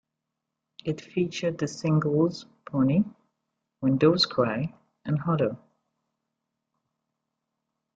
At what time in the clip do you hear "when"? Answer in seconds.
3.81-3.99